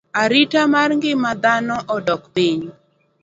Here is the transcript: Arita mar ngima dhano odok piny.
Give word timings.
Arita 0.21 0.61
mar 0.73 0.89
ngima 0.97 1.31
dhano 1.43 1.75
odok 1.95 2.21
piny. 2.35 2.59